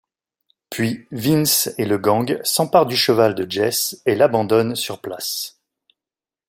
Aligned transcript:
Puis, 0.71 1.05
Vince 1.11 1.69
et 1.77 1.85
le 1.85 1.99
gang 1.99 2.41
s'emparent 2.43 2.87
du 2.87 2.97
cheval 2.97 3.35
de 3.35 3.45
Jess 3.47 4.01
et 4.07 4.15
l'abandonnent 4.15 4.75
sur 4.75 4.99
place. 4.99 5.59